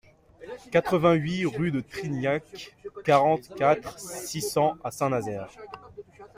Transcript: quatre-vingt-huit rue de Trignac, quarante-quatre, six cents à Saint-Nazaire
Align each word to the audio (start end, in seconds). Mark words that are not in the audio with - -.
quatre-vingt-huit 0.71 1.45
rue 1.45 1.69
de 1.69 1.79
Trignac, 1.79 2.73
quarante-quatre, 3.05 3.99
six 3.99 4.41
cents 4.41 4.73
à 4.83 4.89
Saint-Nazaire 4.89 5.51